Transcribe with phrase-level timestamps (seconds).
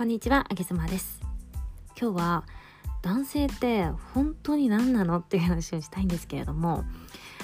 [0.00, 1.20] こんにちは、あげずまです。
[2.00, 2.44] 今日は
[3.02, 3.84] 男性って
[4.14, 6.84] 本当に何なのっていう話をしたいんですけれども、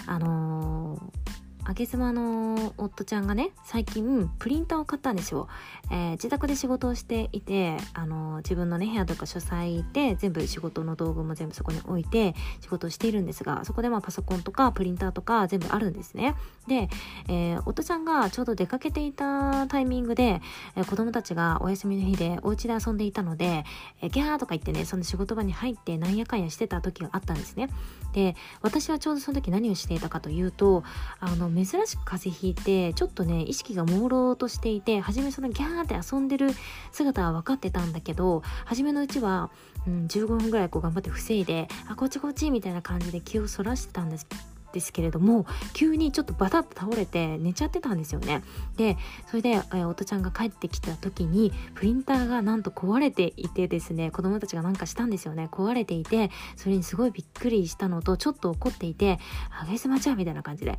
[0.07, 1.26] あのー
[1.69, 5.49] あげ妻の夫ちゃんがね最近プリンターを買ったんですよ、
[5.91, 16.37] えー、自宅で仕事をしていてあの自分のね部屋とか書斎で全部仕事の道具も全部そこに置いて仕事をしているんですがそこでまあパソコンとかプリンターとか全部あるんですね。
[16.69, 16.89] で、
[17.29, 20.41] えー、夫ちゃんがちょうど出かけていたタイミングで、
[20.77, 23.65] えー、子供たちがお休みの日でお家で遊んでいたので、
[24.03, 27.71] えー、ギャーとか言ってねその仕事場に入ってなんやかんやしてた時があったんですね。
[28.13, 30.85] で私はちょうどその時何をしていたかというと
[31.21, 36.51] あの珍しく風邪ひいてちょっとね意識が朦朧としていて初めそのギャーって遊んでる
[36.93, 39.51] 姿は分かってたんだけど初めのうちは、
[39.87, 44.56] うん、15分ぐらいこう頑張って防いであこっちこっちみたいな感じで気をそらしてたんです。
[44.73, 48.43] ですけれども急にちょっとバタッと倒れて寝ちゃってたんですよね。
[48.77, 55.49] でそれで、えー、夫ちゃんが帰ってきた時にプリンターがなんと壊れていてですね子供たちがなんかしたんですよね。
[55.51, 59.19] 壊れていてそれにすごいびっくりしたのとちょっと怒っていて
[59.61, 60.79] 「あげすまちゃう」みたいな感じで。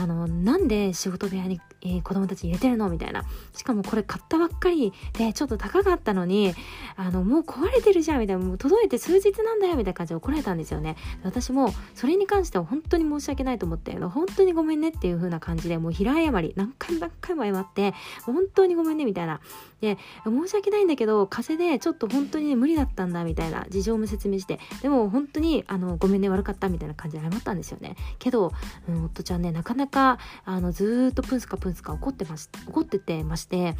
[0.00, 2.88] あのなんで仕事部屋に、えー、子供たち入れてるの？
[2.88, 3.24] みたいな。
[3.54, 6.54] しかもこれ買ったばっかりでちょっと高かったのに
[6.96, 8.42] あのもう壊れてるじゃんみたいな。
[8.42, 10.96] もう届いて数日なんだよみたいな感じで怒られたんですよね。
[11.24, 19.40] 私もそれに関しては本当に申し訳ないと思って本当にごめんねっていう風な感じでもう平謝り何回も何回も謝って本当にごめんねみたいな。
[19.80, 24.60] で申し訳ないんだけど風邪でちょっと本当にね無理だったんだみたいな事情も説明して。
[24.80, 27.96] でも本当にあのごめんね悪かったみたいな感じで謝ったんですよね。
[28.18, 28.52] けど、
[28.88, 33.74] うん、夫ちゃんねなかなかあのずっとプンスカプンスカ怒ってまし怒っててまして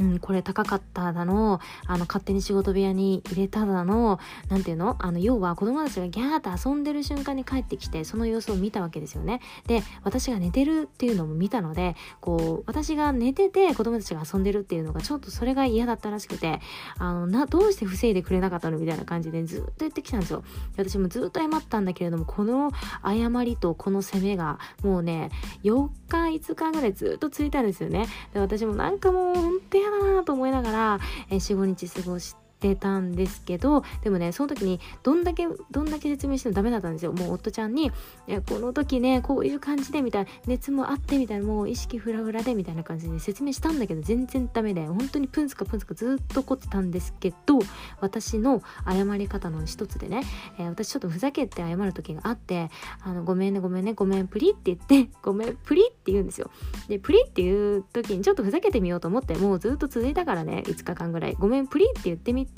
[0.00, 4.18] うん、これ高かっただの、あの、勝手に仕事部屋に入れただの、
[4.48, 4.96] なんていうの？
[4.98, 9.40] あの、要は子供たちがギャーって遊んでる瞬間に帰ってきて、その様子を見たわけですよね。
[9.66, 16.60] で、私が寝てるっていうのも見たので、こう、私が寝てて子供たちが遊んでるっていうのがちょっとそれが嫌だったらしくて、
[16.98, 18.78] あの、な、どうして防いでくれなかったの？
[18.78, 20.42] みたいな感じでずっと言ってきたんですよ。
[20.76, 22.72] 私もずっと謝ったんだけれども、この
[23.04, 25.30] 謝りとこの責めが、もうね、
[25.64, 28.06] 4日、5日ぐらいずっと続いたんですよね。
[28.32, 37.12] で、私もなんかもう、本当嫌だなと思いながら、えー、45日過ごしてってたんですけどでもねその時にどんだけどんだけ説明してもダメだったんですよ。
[37.12, 37.90] もう夫ちゃんに
[38.48, 47.58] 「この時ねこういう感じで」みたいな熱もあってみたいなもう意識フラフラでみたいな感じで説明したんだけど全然ダメで本当にプンスカプンスカずっと怒ってたんですけど
[48.00, 50.22] 私の謝り方の一つでね、
[50.58, 52.70] えー、私ちょっとふざけて謝る時があって
[53.02, 56.50] 「あのごめんねごめんねごめんプリ」って言って「ごめんプリ」って言うんですよ。
[56.88, 62.51] でプリっていう時にちょっとふざけてみようと思ってもうずっと続いたからね5日間ぐらい「ごめんプリ」って言ってみて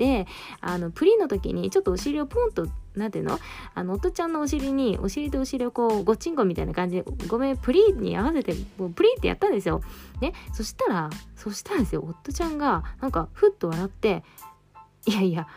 [0.60, 2.66] あのプリンの時にちょっとお尻をポンと
[2.96, 3.38] なんていうの？
[3.74, 9.82] あの、夫ちゃんのお尻に、お尻とお尻をこう、ごちんこみたいな感じで、ごめん、プリンに合わせて、もうプリンってやったんですよ。
[10.20, 10.32] ね？
[10.52, 14.22] そしたら、そしたらですよ、夫ちゃんが、なんか、ふっと笑って、
[15.06, 15.48] いやいや、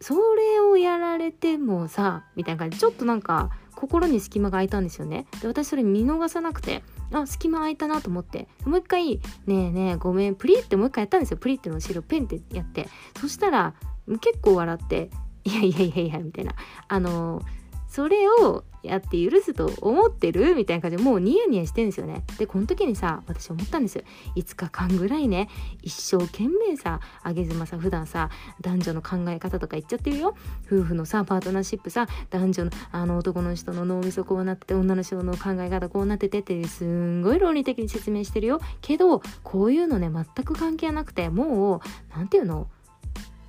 [0.00, 3.50] それをやられてもさ、みたいな感じで、ちょっとなんか、
[3.82, 5.26] 心に隙間が空いたんですよね。
[5.40, 11.36] で、私それ見逃さなくて、あ、隙間空いたなと思って、もう一回、ねえねえ、ごめん、プリってもう一回やったんですよ。
[11.36, 12.88] プリっての後ろペンってやって。
[13.20, 13.74] そしたら、
[14.20, 15.10] 結構笑って、
[15.42, 16.54] いやいやいやいや、みたいな。
[16.86, 17.42] あの
[17.92, 22.24] それをやって許すと思ってるみたいな感じでもうニヤニヤしてんですよね。
[22.38, 24.04] で、この時にさ、私思ったんですよ。
[24.34, 25.50] 5日間ぐらいね、
[25.82, 28.30] 一生懸命さ、あげずまさ、普段さ、
[28.62, 30.34] 男女の考え方とか言っちゃってるよ。
[30.66, 38.58] 夫婦のさ、パートナーシップさ、男女の、あの男の人の脳みそこうなってて、女の人の考え方こうなっててって、すんごい論理的に説明してるよ。
[38.80, 41.80] けど、こういうのね、全く関係なくて、もう、
[42.16, 42.68] 何て言うの？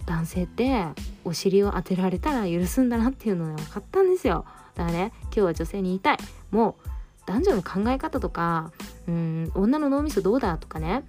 [0.06, 0.86] 男性って
[1.26, 4.46] お尻を当てられたら許すんだなっていうのが分かったんですよ。
[4.76, 6.18] だからね今日は女性に言いたい。
[6.52, 6.90] もう
[7.26, 8.72] 男女の考え方とか
[9.08, 11.04] うん女の脳みそどうだとかね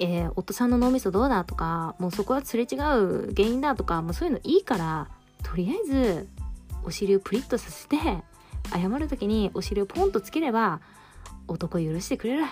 [0.00, 5.08] えー、夫さんの脳みそどうだとかもうそこはすれ違う原因だとかもうそういうのいいから
[5.42, 6.28] とりあえず
[6.82, 7.96] お尻をプリッとさせて
[8.72, 10.80] 謝る時にお尻をポンとつければ
[11.46, 12.44] 男許してくれる。